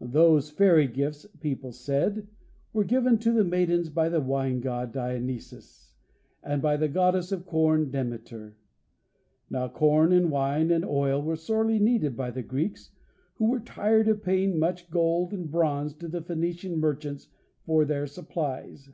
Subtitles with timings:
[0.00, 2.28] Those fairy gifts, people said,
[2.72, 5.96] were given to the maidens by the Wine God, Dionysus,
[6.44, 8.56] and by the Goddess of Corn, Demeter.
[9.50, 12.92] Now corn, and wine, and oil were sorely needed by the Greeks,
[13.34, 17.26] who were tired of paying much gold and bronze to the Phoenician merchants
[17.66, 18.90] for their supplies.